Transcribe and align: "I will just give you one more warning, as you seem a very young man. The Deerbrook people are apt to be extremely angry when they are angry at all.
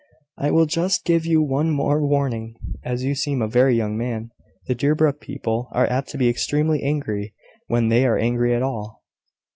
"I 0.35 0.49
will 0.49 0.65
just 0.65 1.05
give 1.05 1.27
you 1.27 1.43
one 1.43 1.69
more 1.69 2.03
warning, 2.03 2.55
as 2.83 3.03
you 3.03 3.13
seem 3.13 3.39
a 3.39 3.47
very 3.47 3.75
young 3.75 3.95
man. 3.99 4.31
The 4.65 4.73
Deerbrook 4.73 5.19
people 5.21 5.67
are 5.73 5.85
apt 5.91 6.09
to 6.09 6.17
be 6.17 6.27
extremely 6.27 6.81
angry 6.81 7.35
when 7.67 7.89
they 7.89 8.07
are 8.07 8.17
angry 8.17 8.55
at 8.55 8.63
all. 8.63 9.03